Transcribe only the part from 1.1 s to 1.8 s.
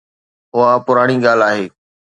ڳالهه آهي.